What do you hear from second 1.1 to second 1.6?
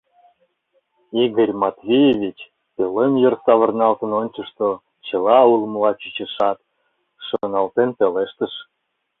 Игорь